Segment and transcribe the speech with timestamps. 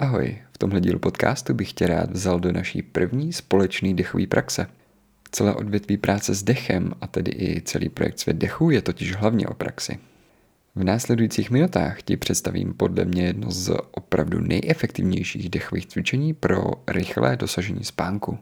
[0.00, 4.66] Ahoj, v tomhle dílu podcastu bych tě rád vzal do naší první společné dechové praxe.
[5.30, 9.46] Celé odvětví práce s dechem, a tedy i celý projekt Svět dechu, je totiž hlavně
[9.46, 9.98] o praxi.
[10.74, 17.36] V následujících minutách ti představím podle mě jedno z opravdu nejefektivnějších dechových cvičení pro rychlé
[17.36, 18.38] dosažení spánku.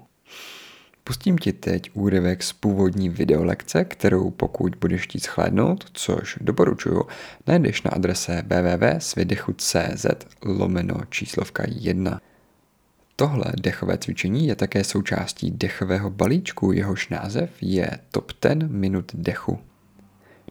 [1.08, 7.02] Pustím ti teď úryvek z původní videolekce, kterou pokud budeš chtít shlédnout, což doporučuju,
[7.46, 10.06] najdeš na adrese www.svědechu.cz
[10.44, 12.20] lomeno číslovka 1.
[13.16, 19.58] Tohle dechové cvičení je také součástí dechového balíčku, jehož název je Top 10 minut dechu.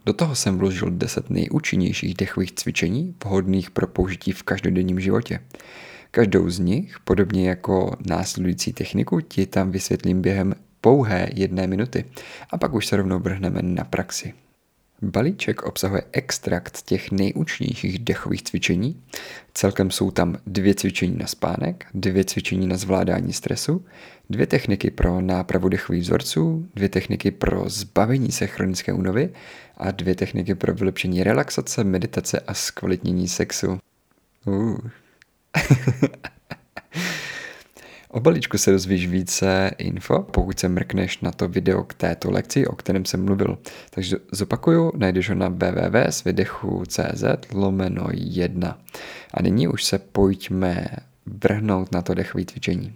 [0.05, 5.39] Do toho jsem vložil 10 nejúčinnějších dechových cvičení, vhodných pro použití v každodenním životě.
[6.15, 12.05] Každou z nich, podobně jako následující techniku, ti tam vysvětlím během pouhé jedné minuty
[12.49, 14.33] a pak už se rovnou vrhneme na praxi.
[15.01, 19.03] Balíček obsahuje extrakt těch nejúčinnějších dechových cvičení.
[19.53, 23.85] Celkem jsou tam dvě cvičení na spánek, dvě cvičení na zvládání stresu,
[24.29, 29.29] dvě techniky pro nápravu dechových vzorců, dvě techniky pro zbavení se chronické únovy
[29.77, 33.79] a dvě techniky pro vylepšení relaxace, meditace a zkvalitnění sexu.
[34.45, 34.77] Uh,
[38.09, 42.67] o balíčku se dozvíš více info, pokud se mrkneš na to video k této lekci,
[42.67, 43.57] o kterém jsem mluvil.
[43.89, 48.79] Takže zopakuju, najdeš ho na www.svědechu.cz lomeno 1.
[49.33, 50.87] A nyní už se pojďme
[51.25, 52.93] vrhnout na to dechové cvičení.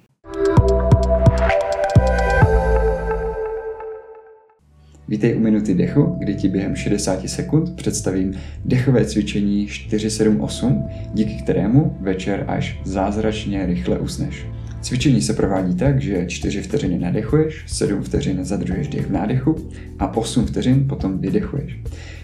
[5.09, 8.33] Vítej u Minuty dechu, kdy ti během 60 sekund představím
[8.65, 14.45] dechové cvičení 478, díky kterému večer až zázračně rychle usneš.
[14.81, 19.55] Cvičení se provádí tak, že 4 vteřiny nadechuješ, 7 vteřin zadržuješ dech v nádechu
[19.99, 21.79] a 8 vteřin potom vydechuješ.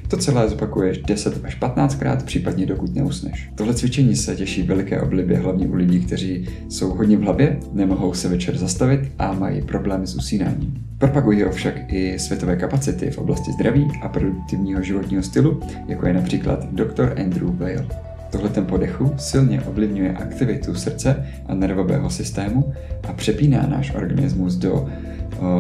[0.08, 3.50] To celé zopakuješ 10 až 15 krát, případně dokud neusneš.
[3.56, 8.14] Tohle cvičení se těší veliké oblibě hlavně u lidí, kteří jsou hodně v hlavě, nemohou
[8.14, 10.74] se večer zastavit a mají problémy s usínáním.
[10.98, 16.14] Propagují ho však i světové kapacity v oblasti zdraví a produktivního životního stylu, jako je
[16.14, 17.16] například dr.
[17.20, 17.88] Andrew Weil.
[18.32, 22.74] Tohle tempo dechu silně ovlivňuje aktivitu srdce a nervového systému
[23.08, 24.90] a přepíná náš organismus do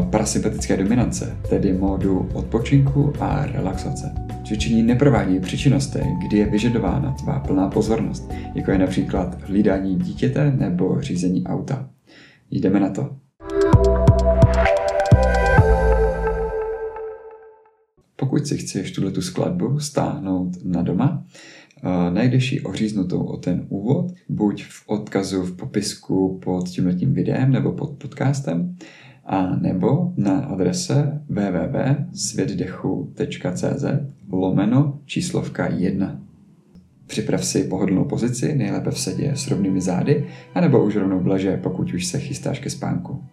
[0.09, 4.11] parasympatické dominance, tedy módu odpočinku a relaxace.
[4.47, 10.51] Cvičení neprovádí při činnostech, kdy je vyžadována tvá plná pozornost, jako je například hlídání dítěte
[10.51, 11.89] nebo řízení auta.
[12.51, 13.15] Jdeme na to.
[18.15, 21.23] Pokud si chceš tuto skladbu stáhnout na doma,
[22.09, 27.71] najdeš ji oříznutou o ten úvod, buď v odkazu v popisku pod tímhletím videem nebo
[27.71, 28.75] pod podcastem,
[29.25, 33.85] a nebo na adrese www.světdechu.cz
[34.31, 36.21] lomeno číslovka 1.
[37.07, 41.59] Připrav si pohodlnou pozici, nejlépe v sedě s rovnými zády, anebo už rovnou v leže,
[41.63, 43.23] pokud už se chystáš ke spánku.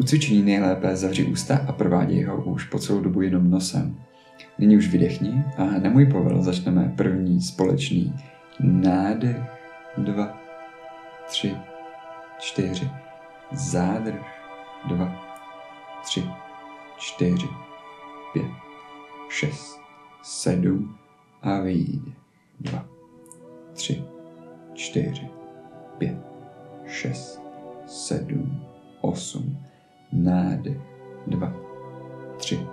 [0.00, 3.96] U cvičení nejlépe zavři ústa a prováděj ho už po celou dobu jenom nosem.
[4.62, 8.14] Nyní už vydechni a na můj povel začneme první společný
[8.60, 9.36] nádech,
[9.98, 10.38] dva,
[11.26, 11.56] tři,
[12.38, 12.90] čtyři,
[13.52, 14.26] zádrž,
[14.88, 15.22] dva,
[16.02, 16.24] tři,
[16.96, 17.46] čtyři,
[18.32, 18.46] pět,
[19.28, 19.80] šest,
[20.22, 20.96] sedm
[21.42, 22.12] a vyjde.
[22.60, 22.86] Dva,
[23.72, 24.04] tři,
[24.74, 25.28] čtyři,
[25.98, 26.16] pět,
[26.86, 27.42] šest,
[27.86, 28.64] sedm,
[29.00, 29.58] osm,
[30.12, 30.80] nádech,
[31.26, 31.52] dva,
[32.36, 32.66] tři,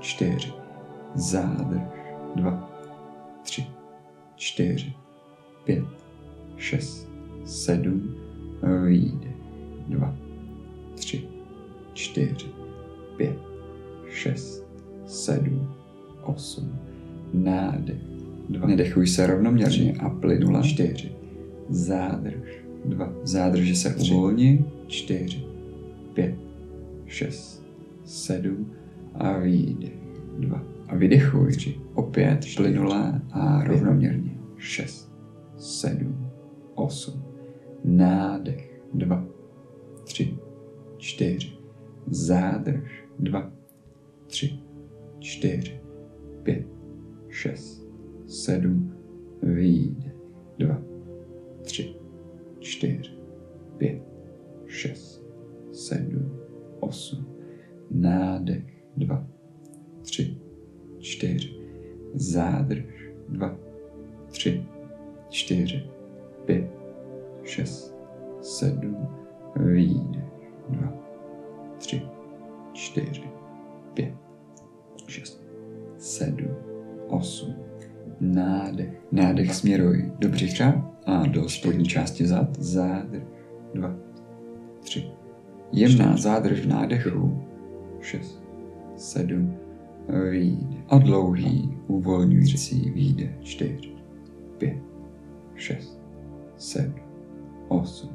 [0.00, 0.65] čtyři,
[1.16, 1.82] zádrž,
[2.36, 2.70] dva,
[3.42, 3.66] tři,
[4.36, 4.92] čtyři,
[5.64, 5.84] pět,
[6.56, 7.08] šest,
[7.44, 8.14] sedm,
[8.86, 9.28] výjde,
[9.88, 10.16] dva,
[10.94, 11.28] tři,
[11.92, 12.46] čtyři,
[13.16, 13.38] pět,
[14.08, 14.66] šest,
[15.06, 15.74] sedm,
[16.22, 16.78] osm,
[17.34, 18.02] nádech,
[18.48, 18.66] dva.
[18.66, 20.62] Nedechuj se rovnoměrně a plynule.
[20.62, 21.12] Čtyři.
[21.68, 22.64] Zádrž.
[22.84, 23.12] Dva.
[23.22, 24.64] Zádrž se uvolni.
[24.86, 25.44] Čtyři.
[26.14, 26.34] Pět.
[27.06, 27.62] Šest.
[28.04, 28.72] Sedm.
[29.14, 29.98] A výdech.
[30.38, 30.75] Dva.
[30.88, 31.52] A vydechuj.
[31.52, 31.80] Tři.
[31.94, 34.38] Opět plynule a rovnoměrně.
[34.56, 35.12] Šest.
[35.56, 36.30] Sedm.
[36.74, 37.24] Osm.
[37.84, 38.82] Nádech.
[38.94, 39.24] Dva.
[40.04, 40.38] Tři.
[40.98, 41.56] Čtyři
[42.06, 43.52] zádrž, dva,
[44.26, 44.58] tři,
[45.18, 45.80] čtyři,
[46.42, 46.66] pět,
[47.28, 47.88] šest,
[48.26, 48.94] sedm,
[49.42, 50.12] výjde,
[50.58, 50.82] dva,
[51.62, 51.96] tři,
[52.58, 53.12] čtyři,
[53.76, 54.02] pět,
[54.66, 55.24] šest,
[55.72, 56.38] sedm,
[56.80, 57.26] osm,
[57.90, 59.28] nádech, dva,
[60.02, 60.40] tři,
[61.06, 61.50] čtyři,
[62.14, 62.84] zádrž,
[63.28, 63.56] dva,
[64.28, 64.66] tři,
[65.28, 65.82] čtyři,
[66.44, 66.70] pět,
[67.44, 67.96] šest,
[68.40, 69.08] sedm,
[69.56, 70.24] výjde,
[70.68, 70.92] dva,
[71.78, 72.02] tři,
[72.72, 73.30] čtyři,
[73.94, 74.14] pět,
[75.06, 75.44] šest,
[75.98, 76.56] sedm,
[77.08, 77.54] osm,
[78.20, 78.88] Nádech.
[79.12, 82.58] Nádech směruj do břicha a do spodní části zad.
[82.58, 83.22] Zádrž.
[83.74, 83.94] Dva.
[84.80, 85.10] Tři.
[85.72, 87.42] Jemná zádrž v nádechu.
[88.00, 88.42] Šest.
[88.96, 89.56] Sedm.
[90.08, 90.76] Výjde.
[90.88, 93.34] A dlouhý, uvolňující výjde.
[93.40, 93.92] Čtyři.
[94.58, 94.78] Pět.
[95.54, 96.00] Šest.
[96.56, 96.94] Sedm.
[97.68, 98.10] Osm.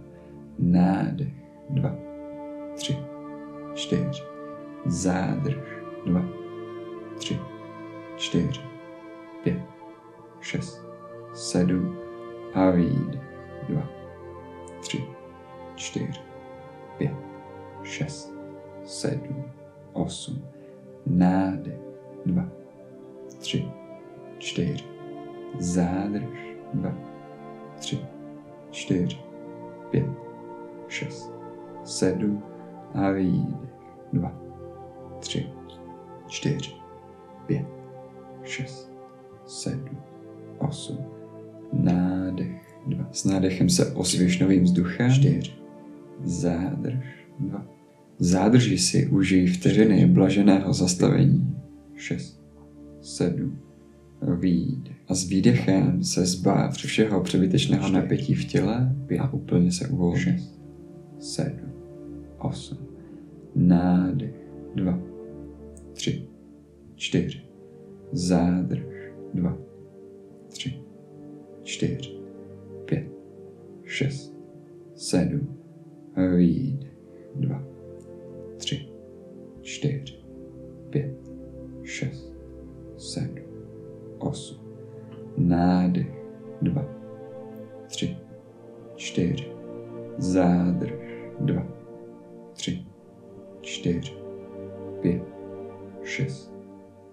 [0.59, 1.33] Nádech.
[1.69, 1.95] Dva.
[2.75, 2.97] Tři.
[3.73, 4.23] Čtyři.
[4.85, 5.57] Zádrž.
[6.05, 6.25] Dva.
[7.17, 7.39] Tři.
[8.15, 8.61] Čtyři.
[9.43, 9.61] Pět.
[10.39, 10.85] Šest.
[11.33, 11.97] Sedm.
[12.53, 13.21] A výjde.
[13.69, 13.89] Dva.
[14.79, 15.03] Tři.
[15.75, 16.21] Čtyři.
[16.97, 17.15] Pět.
[17.83, 18.33] Šest.
[18.85, 19.43] Sedm.
[19.93, 20.45] Osm.
[21.05, 21.80] Nádech.
[22.25, 22.49] Dva.
[23.37, 23.65] Tři.
[24.37, 24.83] Čtyři.
[25.59, 26.55] Zádrž.
[26.73, 26.97] Dva.
[27.79, 27.99] Tři.
[28.71, 29.17] Čtyři.
[29.91, 30.05] Pět.
[30.87, 31.31] Šest.
[31.83, 32.43] Sedm.
[32.93, 33.69] A výdech.
[34.13, 34.41] Dva.
[35.19, 35.47] Tři.
[36.27, 36.71] Čtyři.
[37.45, 37.65] Pět.
[38.43, 38.91] Šest.
[39.45, 39.97] Sedm.
[40.57, 40.97] Osm.
[41.73, 42.79] Nádech.
[42.87, 43.07] Dva.
[43.11, 45.11] S nádechem se osvěž novým vzduchem.
[45.11, 45.51] Čtyři.
[46.23, 47.05] Zádrž.
[47.39, 47.65] Dva.
[48.19, 51.60] Zádrži si užij vteřiny blaženého zastavení.
[52.01, 52.41] Šest.
[53.01, 53.59] Sedm.
[54.39, 54.95] Výdech.
[55.07, 60.19] A s výdechem se zbav všeho přebytečného napětí v těle a úplně se uvolní.
[60.19, 60.61] Šest.
[61.19, 61.71] Sedm.
[62.37, 62.77] Osm.
[63.55, 64.35] Nádech.
[64.75, 64.99] Dva.
[65.93, 66.27] Tři.
[66.95, 67.41] Čtyři.
[68.11, 69.13] Zádrž.
[69.33, 69.57] Dva.
[70.47, 70.81] Tři.
[71.63, 72.11] Čtyři.
[72.85, 73.07] Pět.
[73.83, 74.33] Šest.
[74.95, 75.57] Sedm.
[76.37, 76.97] Výdech.
[77.35, 77.63] Dva.
[78.57, 78.87] Tři.
[79.61, 80.15] Čtyři.
[80.89, 81.20] Pět.
[81.91, 82.33] Šest.
[82.97, 83.43] Sedm.
[84.19, 84.57] Osm.
[85.37, 86.07] Nádech.
[86.61, 86.85] Dva.
[87.87, 88.17] Tři.
[88.95, 89.51] Čtyři.
[90.17, 90.91] Zádrž.
[91.39, 91.67] Dva.
[92.53, 92.85] Tři.
[93.61, 94.13] Čtyři.
[95.01, 95.21] Pět.
[96.03, 96.53] Šest.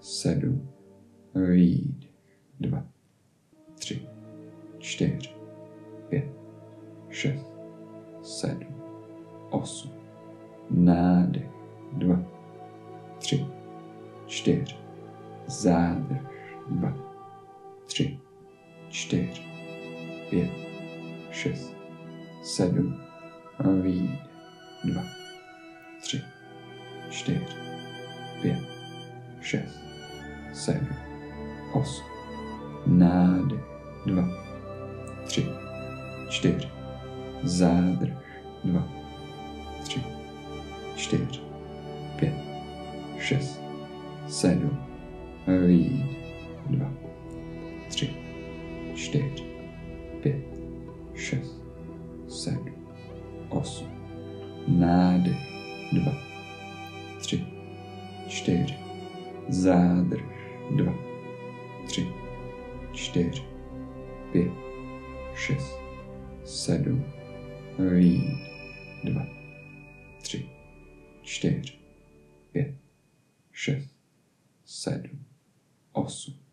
[0.01, 0.69] Sedm.
[1.35, 2.11] Výdech.
[2.61, 2.87] Dva.
[3.75, 4.09] Tři.
[4.79, 5.31] Čtyři.
[6.09, 6.25] Pět.
[7.09, 7.53] Šest.
[8.23, 8.75] Sedm.
[9.51, 9.91] Osm.
[10.71, 11.51] Nádech.
[11.93, 12.23] Dva.
[13.19, 13.58] Tři.
[14.29, 14.77] Čtyři.
[15.47, 16.19] Zádrž.
[16.71, 16.93] Dva.
[17.87, 18.21] Tři.
[18.89, 19.43] Čtyři.
[20.31, 20.51] Pět.
[21.31, 21.77] Šest.
[22.43, 23.01] Sedm.
[23.83, 24.21] Výdech.
[24.85, 25.03] Dva.
[26.01, 26.23] Tři.
[27.11, 27.47] Čtyři.
[28.43, 28.59] Pět.
[29.41, 29.81] Šest.
[30.53, 30.89] Sedm.
[31.73, 32.07] Osm.
[32.87, 33.65] Nádech.
[34.07, 34.29] Dva.
[35.25, 35.47] Tři.
[36.29, 36.69] Čtyři.
[37.43, 38.13] Zádrž.
[38.65, 38.89] Dva.
[39.83, 40.03] Tři.
[40.97, 41.41] Čtyři.
[42.17, 42.35] Pět.
[43.19, 43.68] Šest.
[44.39, 44.79] Sedm.
[45.67, 46.05] Výjde.
[46.71, 46.93] Dva.
[47.89, 48.11] Tři.
[48.95, 49.45] Čtyři.
[50.23, 50.37] Pět.
[51.15, 51.63] Šest.
[52.29, 52.75] Sedm.
[53.49, 53.87] Osm.
[54.69, 55.37] Nádech.
[55.93, 56.13] Dva.
[57.21, 57.45] Tři.
[58.29, 58.75] Čtyři.
[59.49, 60.23] Zádrž.
[60.77, 60.95] Dva.
[61.87, 62.07] Tři.
[62.93, 63.43] Čtyři.
[64.33, 64.53] Pět.
[65.35, 65.81] Šest.
[66.45, 67.05] Sedm.
[67.79, 68.35] Výjde.
[69.05, 69.27] Dva.
[70.23, 70.47] Tři.
[71.23, 71.75] Čtyři.
[72.53, 72.75] Pět.
[73.53, 73.98] Šest.
[74.69, 75.25] Sedm.
[75.95, 76.48] Osm.